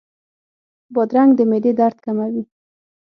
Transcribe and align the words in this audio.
بادرنګ 0.93 1.31
د 1.37 1.39
معدې 1.49 1.71
درد 1.79 1.97
کموي. 2.05 2.43